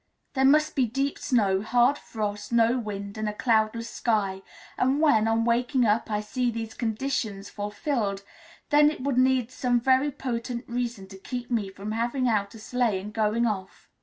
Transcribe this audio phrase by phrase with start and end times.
[0.33, 4.41] There must be deep snow, hard frost, no wind, and a cloudless sky;
[4.75, 8.23] and when, on waking up, I see these conditions fulfilled,
[8.71, 12.59] then it would need some very potent reason to keep me from having out a
[12.59, 13.91] sleigh and going off.